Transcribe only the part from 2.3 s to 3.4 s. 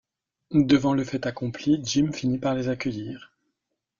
par les accueillir.